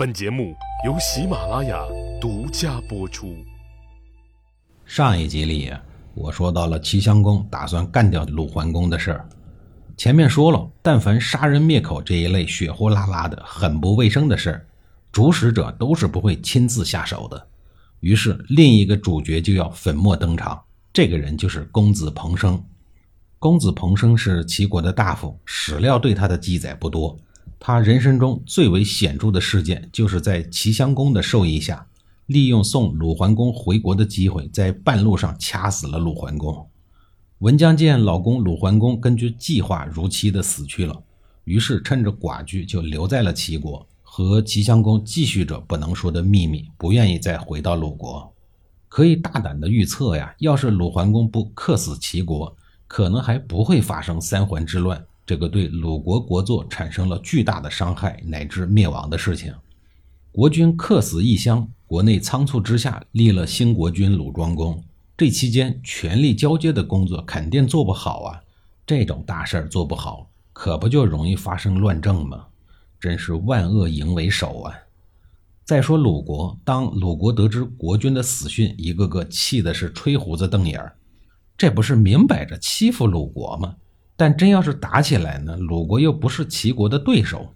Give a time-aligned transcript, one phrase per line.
[0.00, 0.56] 本节目
[0.86, 1.78] 由喜马拉雅
[2.18, 3.36] 独家播出。
[4.86, 5.70] 上一集里，
[6.14, 9.28] 我说到了齐襄公打算干掉鲁桓公的事儿。
[9.98, 14.66] 前面说了，但凡杀人灭口这一类血呼啦啦的、很不卫生的事儿，
[15.12, 17.48] 主使者都是不会亲自下手的。
[18.00, 20.58] 于是，另一个主角就要粉墨登场。
[20.94, 22.58] 这个人就是公子彭生。
[23.38, 27.14] 公子彭生是齐国的大夫，史料对他的记载不多。
[27.62, 31.86] 他人生中最为显著的事件，就是在齐襄公的授意下，
[32.24, 36.66] 利用送鲁桓公回国的机会，在半路上掐死了鲁桓公。
[37.40, 41.02] 文姜见老公鲁桓公根据计划如期的死去了，
[41.44, 48.32] 于是趁着寡居就留在了齐国，和齐襄公继续着不能说的秘密，不愿意再回到鲁国。
[48.88, 52.56] 可以大胆的预测呀，要是鲁桓公不克死齐国，
[52.88, 55.04] 可能还不会发生三桓之乱。
[55.30, 59.54] 这个对鲁国国祚产生了巨大的伤害乃至灭亡的事情，
[60.32, 64.82] 国君客死异乡，国内仓促之下立了新国君鲁庄公。
[65.16, 68.42] 这期间权力交接的工作肯定做不好啊！
[68.84, 72.46] 这种大事儿做不好，可不就容易发生乱政吗？
[72.98, 74.74] 真是万恶淫为首啊！
[75.64, 80.96] 再说鲁国，当鲁国得知国君的死讯，一个个气的是吹胡子瞪眼儿，
[81.56, 83.76] 这不是明摆着欺负鲁国吗？
[84.20, 87.54] 但真要是打起来呢，鲁国又不是齐国的对手，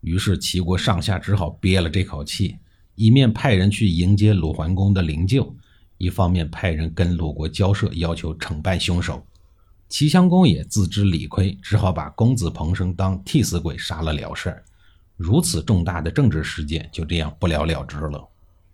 [0.00, 2.56] 于是齐国上下只好憋了这口气，
[2.94, 5.52] 一面派人去迎接鲁桓公的灵柩，
[5.98, 9.22] 一方面派人跟鲁国交涉，要求惩办凶手。
[9.90, 14.64] 齐襄公也自知理亏，只好把公子彭生当替死鬼杀了了事儿。
[15.14, 18.26] 如此重大的政治事件就这样不了了之了。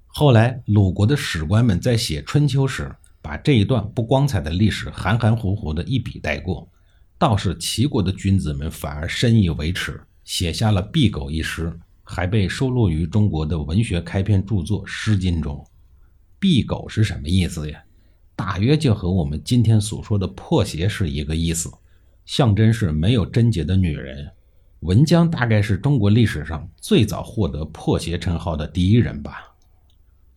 [0.07, 6.69] 后来鲁国的史官们在写春秋时，把这一段不光彩的历史含含糊糊的一笔带过。
[7.19, 15.65] 倒是齐国的君子们反而深以为耻，写下了《敝狗》一诗，还被收录于中国的文学开篇著作《诗经》中。
[16.41, 17.83] 敝狗是什么意思呀？
[18.37, 21.71] 大约就和我们今天所说的破鞋是一个意思，
[22.27, 24.29] 象征是没有贞洁的女人。
[24.81, 29.55] 文姜大概是中国历史上最早获得破鞋称号的第一人吧。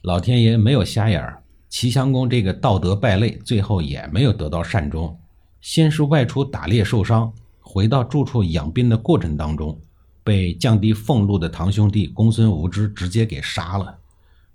[0.04, 5.20] 老天爷没有瞎眼儿，齐襄公这个道德败类，最后也没有得到善终。
[5.62, 9.80] 先是外出打猎受伤，回到住处养病的过程当中，
[10.24, 13.98] 被降低俸禄的堂兄弟公孙无知直接给杀了。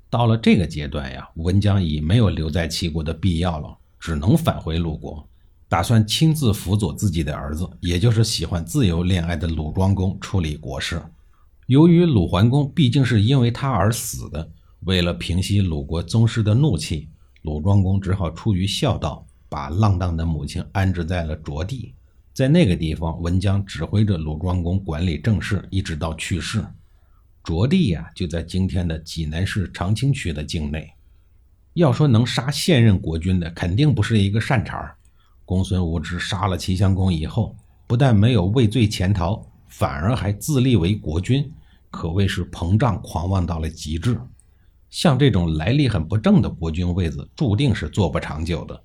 [0.08, 5.26] 到了这个阶段呀，文姜已没有留在齐国的必要了，只能返回鲁国，
[5.68, 11.02] 打算亲自辅佐自己的儿子，也就是喜欢自由恋爱的鲁庄公处理国事。
[11.66, 17.08] 由于鲁桓公毕竟是因为他而死的，为了平息鲁国宗室的怒气，
[17.42, 19.26] 鲁庄公只好出于孝道。
[19.52, 21.94] 把浪荡的母亲安置在了卓地，
[22.32, 26.64] 在那个地方，文姜指挥着鲁庄公管理政事，一直到去世。
[27.44, 30.90] 卓地呀，就在今天的济南市长清区的境内。
[31.74, 34.96] 要说能杀现任国君的，肯定不是一个善茬儿。
[35.44, 37.54] 公孙无知杀了齐襄公以后，
[37.86, 41.52] 不但没有畏罪潜逃，反而还自立为国君，
[41.90, 44.18] 可谓是膨胀狂妄到了极致。
[44.88, 48.82] 像这种来历很不正的国君位子，注定是坐不长久的。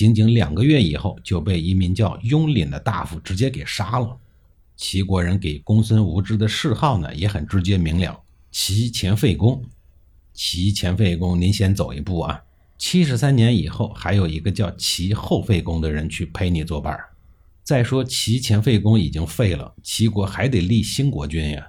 [0.00, 4.16] 仅仅两个月以后，就被一名叫雍廪的大夫直接给杀了。
[4.74, 8.18] 齐国人给公孙无知的谥号呢，也很直接明了：
[8.50, 9.62] 齐前废公。
[10.32, 12.42] 齐前废公，您先走一步啊！
[12.78, 16.98] 七十三年以后，还有一个叫齐后废公的人去陪你作伴。
[17.62, 21.68] 再说齐前废公已经废了，齐国还得立新国君呀。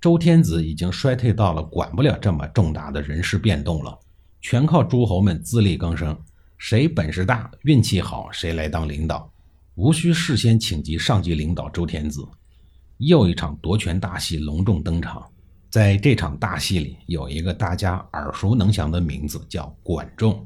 [0.00, 3.98] 周天子已经衰退到了管不了这么重大的人事变动了，
[4.40, 6.16] 全靠诸侯们自力更生。
[6.66, 9.30] 谁本事大、运气好，谁来当领导，
[9.74, 12.26] 无需事先请集上级领导周天子。
[12.96, 15.22] 又一场夺权大戏隆重登场。
[15.68, 20.42] 在这场大戏里，有一个大家耳熟能详的名字，叫管仲。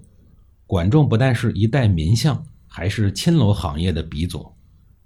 [0.67, 4.45] 管仲不但是一代名相，还是青楼行业的鼻祖。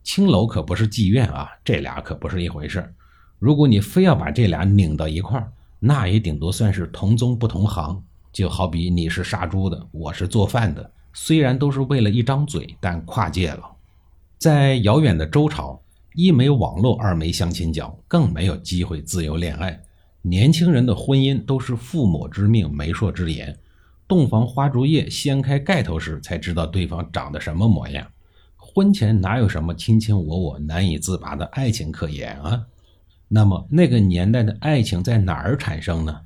[0.02, 2.94] 青楼可不是妓院啊，这俩可不是一回事儿
[3.38, 8.02] 如果你非要把这俩拧到一块儿，那也顶多算是同宗不同行。
[8.32, 10.90] 就好比你是杀猪的，我是做饭的。
[11.12, 13.62] 虽然都是为了一张嘴，但跨界了。
[14.38, 15.80] 在遥远的周朝，
[16.14, 19.80] 一没网络，二没相亲角，更没有机会自由恋爱。
[20.22, 23.56] 年轻人的婚姻都是父母之命、媒妁之言。
[24.08, 28.06] 洞房花烛夜，掀开盖头时才知道对方长得什么模样。
[28.56, 32.66] 婚前哪有什么卿卿我我、难以自拔的爱情可言啊？
[33.28, 36.20] 那么那个年代的爱情在哪儿产生呢？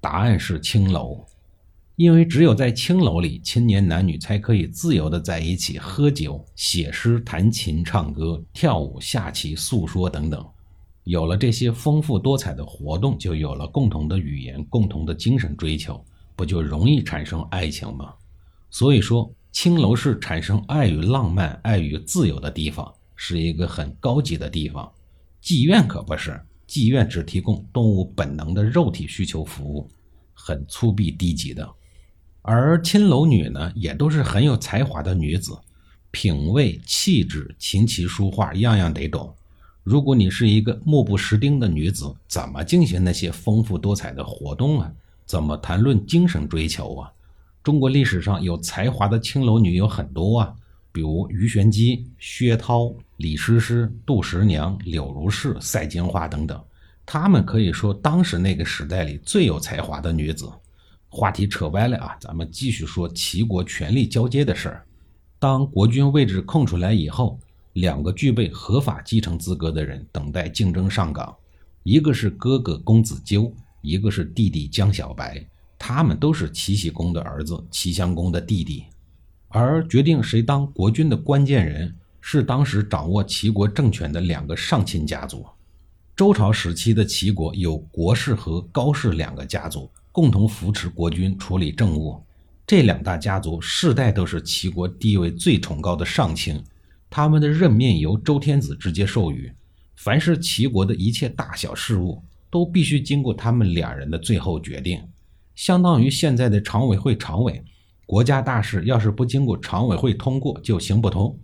[0.00, 1.24] 答案是青楼。
[1.98, 10.46] 因为只有在青楼里，青年男女才可以自由的在一起喝酒、写诗、弹琴、唱歌、跳舞、下棋、诉说等等。
[11.02, 16.00] 有了这些丰富多彩的活动，就有了共同的语言、共同的精神追求，
[16.36, 18.14] 不就容易产生爱情吗？
[18.70, 24.88] 所以说，青楼是产生爱与浪漫、爱与自由的地方，是一个很高级的地方。
[25.42, 29.90] 妓院可不是，妓院只提供动物本能的肉体需求服务，
[30.32, 31.68] 很粗鄙低级的。
[32.42, 35.56] 而青楼女呢，也都是很有才华的女子，
[36.10, 39.34] 品味、气质、琴棋书画，样样得懂。
[39.82, 44.92] 如果你是一个目不识丁的女子，怎么进行那些丰富多彩的活动啊？
[45.26, 47.12] 怎么谈论精神追求啊？
[47.62, 50.54] 中国历史上有才华的青楼女有很多啊，
[50.90, 56.58] 比如鱼玄机、薛涛、李师师、杜十娘、柳如是、赛金花等等，
[57.04, 60.48] 她们可以说当时那个时代里最有才华的女子。
[61.18, 64.86] 话题扯歪了啊，咱们继续说齐国权力交接的事儿。
[65.40, 67.36] 当国君位置空出来以后。
[67.74, 71.32] 两个具备合法继承资格的人等待竞争上岗，
[71.84, 75.46] 一个是哥哥公子纠，一个是弟弟江小白，
[75.78, 78.82] 他们都是齐僖公的儿子，齐襄公的弟弟。
[79.48, 85.46] 而决定谁当国君的关键人是当时掌握齐国政权的两个上卿家族。
[86.16, 92.22] 周朝时期的齐国有国氏和高氏两个家族，共同扶持国君处理政务。
[92.66, 96.62] 这两大家族世代都是齐国地位最崇高的上卿。
[97.10, 99.50] 他们的任命由周天子直接授予，
[99.96, 105.02] 凡是齐国的一切大小事务，都必须经过他们两人的最后决定，
[105.54, 107.64] 相当于现在的常委会常委。
[108.04, 111.38] 国家大事要是不经过常委会通过，就行不通。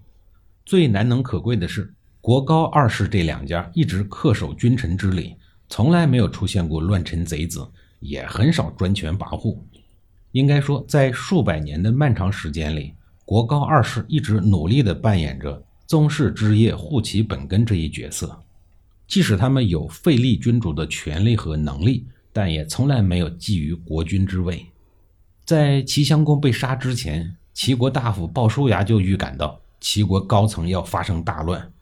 [0.67, 5.34] 最难能可贵的是，国高二世这两家一直恪守君臣之礼，
[5.70, 7.67] 从来没有出现过乱臣贼子，
[8.04, 9.58] 也很少专权跋扈。
[10.32, 12.94] 应该说，在数百年的漫长时间里。
[13.26, 18.38] 国高二世一直努力地扮演着宗室之业护其本根这一角色，
[19.08, 24.66] 即使他们有废立君主的权利和能力，但也从来没有觊觎国君之位。
[25.46, 31.72] 在齐襄公被杀之前，齐国大夫鲍叔牙就预感到齐国高层要发生大乱，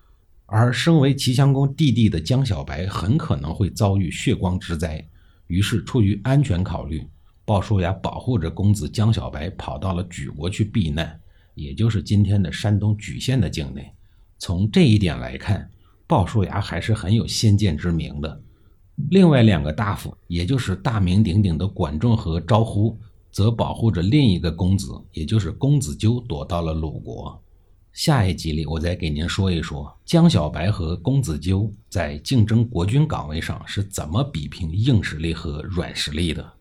[0.46, 5.04] 而身为齐襄公弟弟的江小白很可能会遭遇血光之灾。
[5.52, 7.06] 于是，出于安全考虑，
[7.44, 11.20] 鲍叔牙保护着公子江小白跑到了莒国去避难。
[11.54, 13.93] 也就是今天的山东莒县的境内，
[14.38, 15.70] 从这一点来看，
[16.06, 18.40] 鲍叔牙还是很有先见之明的。
[19.10, 22.99] 另外两个大夫，也就是大名鼎鼎的管仲和招乎，
[23.31, 27.38] 则保护着另一个公子，也就是公子纠躲到了鲁国。
[27.92, 36.52] 下一集里，我再给您说一说江小白和公子纠在竞争国军岗位上是怎么比拼硬实力和软实力的。